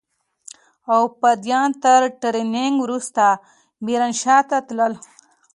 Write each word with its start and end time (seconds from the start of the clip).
او 0.93 1.01
يا 1.05 1.11
فدايان 1.19 1.69
تر 1.83 2.01
ټرېننگ 2.21 2.75
وروسته 2.85 3.23
ميرانشاه 3.85 4.41
ته 4.49 4.55
راتلل. 4.59 4.93